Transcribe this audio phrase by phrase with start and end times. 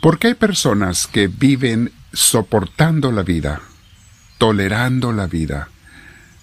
[0.00, 3.62] ¿Por qué hay personas que viven soportando la vida,
[4.38, 5.68] tolerando la vida,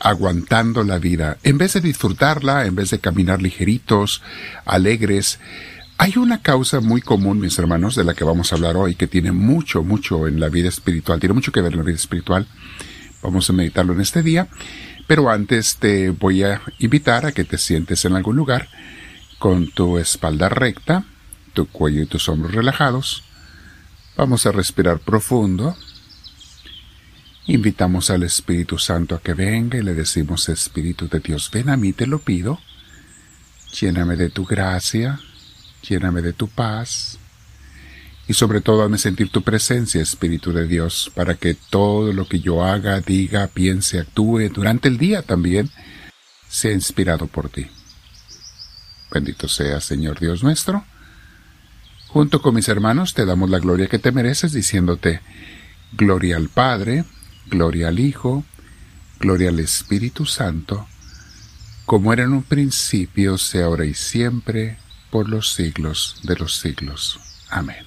[0.00, 4.22] aguantando la vida, en vez de disfrutarla, en vez de caminar ligeritos,
[4.64, 5.40] alegres?
[5.98, 9.06] Hay una causa muy común, mis hermanos, de la que vamos a hablar hoy, que
[9.06, 12.48] tiene mucho, mucho en la vida espiritual, tiene mucho que ver en la vida espiritual.
[13.22, 14.48] Vamos a meditarlo en este día,
[15.06, 18.68] pero antes te voy a invitar a que te sientes en algún lugar
[19.38, 21.04] con tu espalda recta,
[21.52, 23.22] tu cuello y tus hombros relajados,
[24.16, 25.76] Vamos a respirar profundo.
[27.46, 31.76] Invitamos al Espíritu Santo a que venga y le decimos, Espíritu de Dios, ven a
[31.76, 32.60] mí, te lo pido.
[33.80, 35.18] Lléname de tu gracia,
[35.82, 37.18] lléname de tu paz.
[38.28, 42.38] Y sobre todo hazme sentir tu presencia, Espíritu de Dios, para que todo lo que
[42.38, 45.70] yo haga, diga, piense, actúe durante el día también,
[46.48, 47.66] sea inspirado por ti.
[49.10, 50.84] Bendito sea, Señor Dios nuestro
[52.14, 55.20] Junto con mis hermanos te damos la gloria que te mereces diciéndote,
[55.90, 57.04] Gloria al Padre,
[57.46, 58.44] Gloria al Hijo,
[59.18, 60.86] Gloria al Espíritu Santo,
[61.86, 64.78] como era en un principio, sea ahora y siempre,
[65.10, 67.18] por los siglos de los siglos.
[67.50, 67.84] Amén.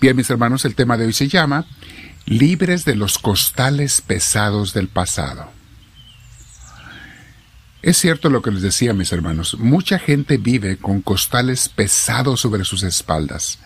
[0.00, 1.66] Bien, mis hermanos, el tema de hoy se llama
[2.24, 5.50] Libres de los costales pesados del pasado.
[7.86, 12.64] Es cierto lo que les decía, mis hermanos, mucha gente vive con costales pesados sobre
[12.64, 13.60] sus espaldas.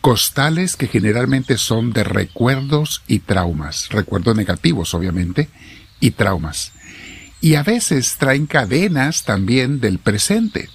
[0.00, 5.50] Costales que generalmente son de recuerdos y traumas, recuerdos negativos obviamente,
[6.00, 6.72] y traumas.
[7.40, 10.68] Y a veces traen cadenas también del presente.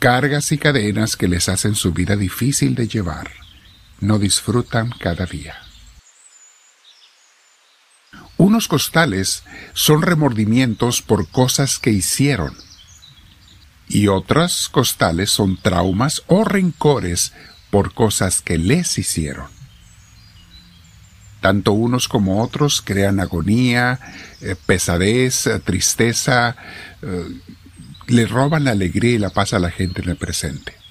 [0.00, 3.30] Cargas y cadenas que les hacen su vida difícil de llevar.
[4.00, 5.63] No disfrutan cada día.
[8.54, 12.54] Unos costales son remordimientos por cosas que hicieron
[13.88, 17.32] y otras costales son traumas o rencores
[17.70, 19.48] por cosas que les hicieron.
[21.40, 23.98] Tanto unos como otros crean agonía,
[24.40, 26.54] eh, pesadez, eh, tristeza,
[27.02, 27.26] eh,
[28.06, 30.83] le roban la alegría y la paz a la gente en el presente.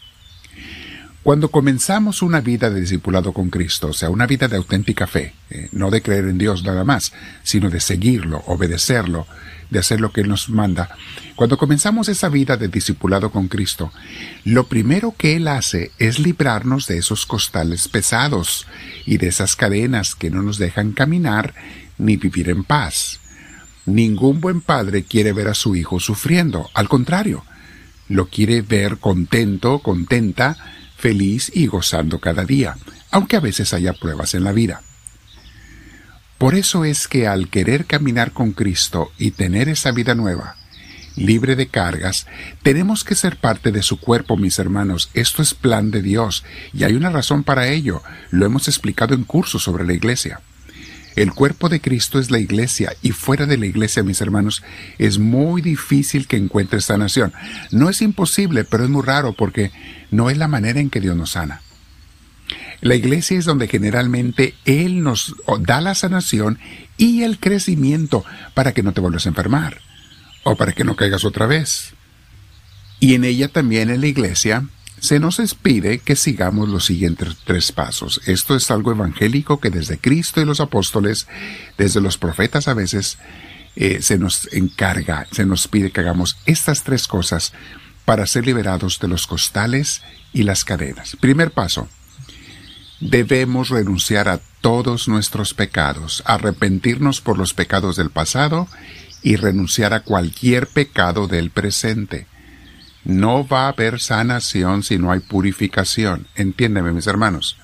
[1.24, 5.34] Cuando comenzamos una vida de discipulado con Cristo, o sea, una vida de auténtica fe,
[5.50, 7.14] eh, no de creer en Dios nada más,
[7.44, 9.26] sino de seguirlo, obedecerlo,
[9.70, 10.90] de hacer lo que Él nos manda,
[11.36, 13.92] cuando comenzamos esa vida de discipulado con Cristo,
[14.44, 18.68] lo primero que Él hace es librarnos de esos costales pesados
[19.06, 21.56] y de esas cadenas que no nos dejan caminar
[21.98, 23.20] ni vivir en paz.
[23.86, 27.46] Ningún buen padre quiere ver a su hijo sufriendo, al contrario,
[28.10, 30.58] lo quiere ver contento, contenta,
[30.98, 32.78] feliz y gozando cada día,
[33.12, 34.82] aunque a veces haya pruebas en la vida.
[36.38, 40.58] Por eso es que al querer caminar con Cristo y tener esa vida nueva,
[41.16, 42.28] libre de cargas,
[42.64, 45.10] tenemos que ser parte de su cuerpo, mis hermanos.
[45.14, 46.44] Esto es plan de Dios,
[46.74, 48.02] y hay una razón para ello.
[48.32, 50.42] Lo hemos explicado en cursos sobre la iglesia.
[51.16, 54.64] El cuerpo de Cristo es la iglesia y fuera de la iglesia, mis hermanos,
[54.98, 57.34] es muy difícil que encuentres sanación.
[57.72, 59.72] No es imposible, pero es muy raro porque
[60.10, 61.62] no es la manera en que Dios nos sana.
[62.82, 66.60] La iglesia es donde generalmente Él nos da la sanación
[66.98, 69.80] y el crecimiento para que no te vuelvas a enfermar
[70.44, 71.94] o para que no caigas otra vez.
[73.00, 74.68] Y en ella también en la iglesia
[75.04, 78.22] se nos pide que sigamos los siguientes tres pasos.
[78.26, 81.28] Esto es algo evangélico que desde Cristo y los apóstoles,
[81.78, 83.18] desde los profetas a veces,
[83.76, 87.52] eh, se nos encarga, se nos pide que hagamos estas tres cosas
[88.06, 91.18] para ser liberados de los costales y las cadenas.
[91.20, 91.90] Primer paso,
[93.02, 98.70] debemos renunciar a todos nuestros pecados, arrepentirnos por los pecados del pasado
[99.22, 102.26] y renunciar a cualquier pecado del presente.
[103.06, 106.28] No va a haber sanación si no hay purificación.
[106.36, 107.58] Entiéndeme, mis hermanos.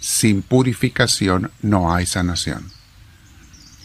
[0.00, 2.70] Sin purificación no hay sanación.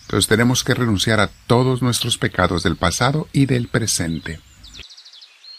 [0.02, 4.40] Entonces tenemos que renunciar a todos nuestros pecados del pasado y del presente.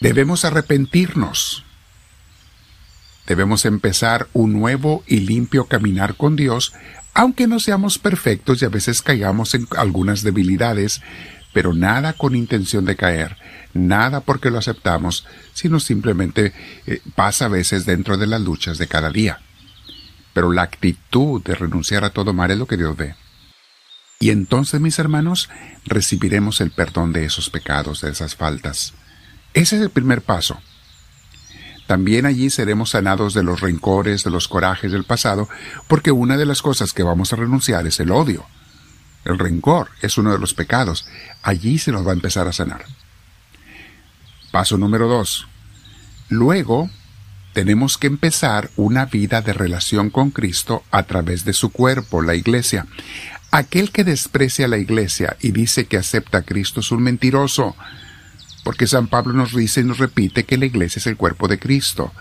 [0.01, 1.65] Debemos arrepentirnos.
[3.27, 6.73] Debemos empezar un nuevo y limpio caminar con Dios,
[7.15, 11.01] aunque no seamos perfectos y a veces caigamos en algunas debilidades,
[11.53, 13.37] pero nada con intención de caer,
[13.75, 16.53] nada porque lo aceptamos, sino simplemente
[16.87, 19.41] eh, pasa a veces dentro de las luchas de cada día.
[20.33, 23.15] Pero la actitud de renunciar a todo mal es lo que Dios ve.
[24.21, 25.49] Y entonces, mis hermanos,
[25.87, 28.93] recibiremos el perdón de esos pecados, de esas faltas.
[29.55, 30.61] Ese es el primer paso.
[31.87, 35.49] También allí seremos sanados de los rencores, de los corajes del pasado,
[35.89, 38.47] porque una de las cosas que vamos a renunciar es el odio.
[39.25, 41.07] El rencor es uno de los pecados.
[41.43, 42.85] Allí se nos va a empezar a sanar.
[44.51, 45.47] Paso número dos.
[46.29, 46.91] Luego
[47.53, 52.35] tenemos que empezar una vida de relación con Cristo a través de su cuerpo, la
[52.35, 52.87] iglesia.
[53.51, 57.75] Aquel que desprecia la iglesia y dice que acepta a Cristo es un mentiroso,
[58.63, 61.59] porque San Pablo nos dice y nos repite que la iglesia es el cuerpo de
[61.59, 62.13] Cristo.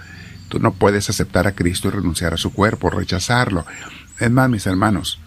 [0.47, 3.65] Tú no puedes aceptar a Cristo y renunciar a su cuerpo, rechazarlo.
[4.19, 5.18] Es más, mis hermanos,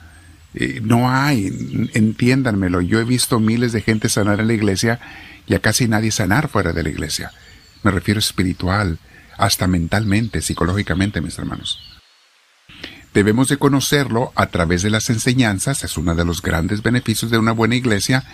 [0.55, 1.47] eh, no hay,
[1.95, 5.01] entiéndanmelo, yo he visto miles de gente sanar en la iglesia
[5.47, 7.33] y a casi nadie sanar fuera de la iglesia.
[7.83, 8.99] Me refiero espiritual,
[9.39, 11.79] hasta mentalmente, psicológicamente, mis hermanos.
[13.15, 17.39] Debemos de conocerlo a través de las enseñanzas, es uno de los grandes beneficios de
[17.39, 18.25] una buena iglesia,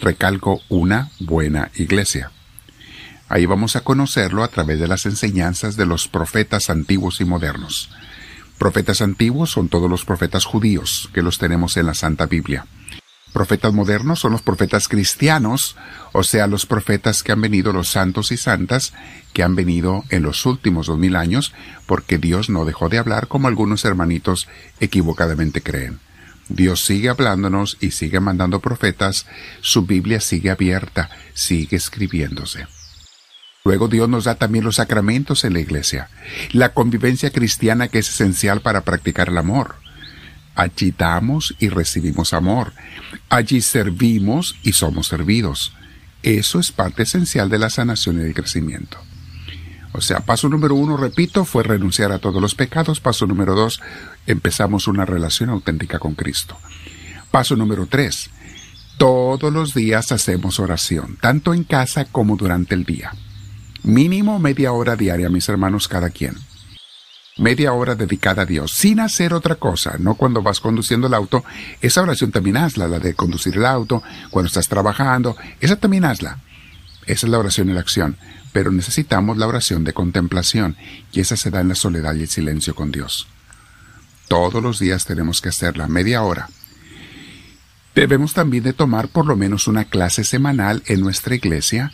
[0.00, 2.30] recalco una buena iglesia.
[3.28, 7.90] Ahí vamos a conocerlo a través de las enseñanzas de los profetas antiguos y modernos.
[8.58, 12.66] Profetas antiguos son todos los profetas judíos que los tenemos en la Santa Biblia.
[13.32, 15.76] Profetas modernos son los profetas cristianos,
[16.12, 18.94] o sea, los profetas que han venido, los santos y santas,
[19.32, 21.52] que han venido en los últimos dos mil años,
[21.86, 24.48] porque Dios no dejó de hablar como algunos hermanitos
[24.80, 26.00] equivocadamente creen.
[26.48, 29.26] Dios sigue hablándonos y sigue mandando profetas,
[29.60, 32.66] su Biblia sigue abierta, sigue escribiéndose.
[33.68, 36.08] Luego Dios nos da también los sacramentos en la iglesia,
[36.52, 39.74] la convivencia cristiana que es esencial para practicar el amor.
[40.54, 42.72] Allí damos y recibimos amor.
[43.28, 45.74] Allí servimos y somos servidos.
[46.22, 48.96] Eso es parte esencial de la sanación y del crecimiento.
[49.92, 53.00] O sea, paso número uno, repito, fue renunciar a todos los pecados.
[53.00, 53.82] Paso número dos,
[54.26, 56.56] empezamos una relación auténtica con Cristo.
[57.30, 58.30] Paso número tres,
[58.96, 63.12] todos los días hacemos oración, tanto en casa como durante el día.
[63.82, 66.34] Mínimo media hora diaria, mis hermanos, cada quien
[67.38, 71.44] media hora dedicada a Dios, sin hacer otra cosa, no cuando vas conduciendo el auto,
[71.80, 76.38] esa oración también hazla, la de conducir el auto, cuando estás trabajando, esa también hazla.
[77.06, 78.16] Esa es la oración en la acción,
[78.52, 80.76] pero necesitamos la oración de contemplación,
[81.12, 83.28] y esa se da en la soledad y el silencio con Dios.
[84.26, 86.50] Todos los días tenemos que hacerla, media hora.
[87.94, 91.92] Debemos también de tomar por lo menos una clase semanal en nuestra iglesia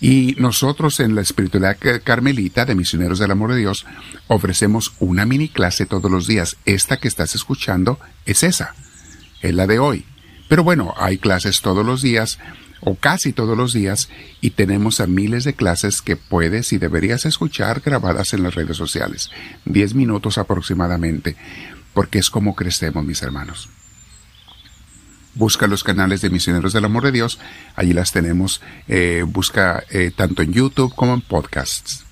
[0.00, 3.86] y nosotros en la espiritualidad carmelita de Misioneros del Amor de Dios
[4.28, 6.56] ofrecemos una mini clase todos los días.
[6.64, 8.74] Esta que estás escuchando es esa,
[9.40, 10.04] es la de hoy.
[10.48, 12.38] Pero bueno, hay clases todos los días
[12.80, 14.08] o casi todos los días
[14.40, 18.76] y tenemos a miles de clases que puedes y deberías escuchar grabadas en las redes
[18.76, 19.30] sociales.
[19.64, 21.36] Diez minutos aproximadamente,
[21.94, 23.68] porque es como crecemos, mis hermanos.
[25.36, 27.38] Busca los canales de Misioneros del Amor de Dios,
[27.74, 32.06] allí las tenemos, eh, busca eh, tanto en YouTube como en podcasts.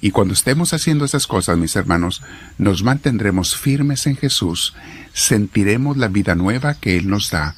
[0.00, 2.22] Y cuando estemos haciendo esas cosas, mis hermanos,
[2.56, 4.72] nos mantendremos firmes en Jesús,
[5.12, 7.56] sentiremos la vida nueva que Él nos da,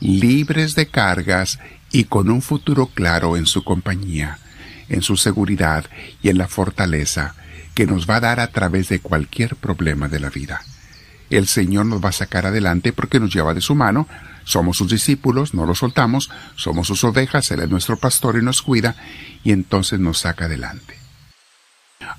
[0.00, 1.58] libres de cargas
[1.90, 4.38] y con un futuro claro en su compañía,
[4.88, 5.84] en su seguridad
[6.22, 7.34] y en la fortaleza
[7.74, 10.62] que nos va a dar a través de cualquier problema de la vida
[11.36, 14.08] el Señor nos va a sacar adelante porque nos lleva de su mano,
[14.44, 18.62] somos sus discípulos, no lo soltamos, somos sus ovejas, Él es nuestro pastor y nos
[18.62, 18.96] cuida,
[19.44, 21.02] y entonces nos saca adelante.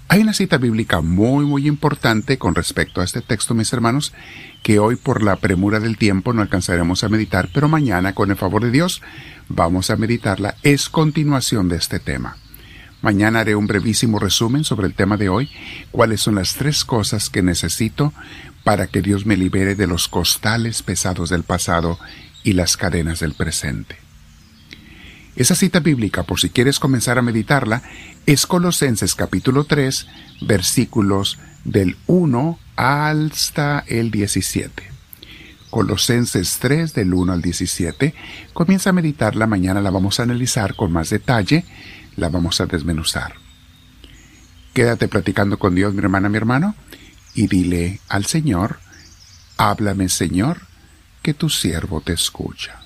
[0.07, 4.13] Hay una cita bíblica muy muy importante con respecto a este texto, mis hermanos,
[4.62, 8.38] que hoy por la premura del tiempo no alcanzaremos a meditar, pero mañana, con el
[8.38, 9.01] favor de Dios,
[9.50, 10.56] vamos a meditarla.
[10.63, 12.38] Es continuación de este tema.
[13.04, 15.52] Mañana haré un brevísimo resumen sobre el tema de hoy,
[15.92, 18.14] cuáles son las tres cosas que necesito
[18.64, 22.00] para que Dios me libere de los costales pesados del pasado
[22.45, 23.98] y las cadenas del presente.
[25.36, 27.83] Esa cita bíblica, por si quieres comenzar a meditarla,
[28.26, 30.07] es Colosenses capítulo 3,
[30.40, 34.81] versículos del 1 hasta el 17.
[35.69, 38.14] Colosenses 3 del 1 al 17.
[38.54, 41.66] Comienza a meditarla, mañana la vamos a analizar con más detalle,
[42.16, 43.34] la vamos a desmenuzar.
[44.74, 46.76] Quédate platicando con Dios, mi hermana, mi hermano,
[47.36, 48.80] y dile al Señor,
[49.58, 50.62] háblame Señor,
[51.22, 52.82] que tu siervo te escucha.